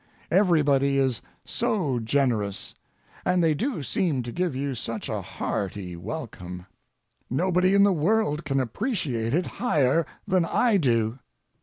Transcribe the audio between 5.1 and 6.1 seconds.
hearty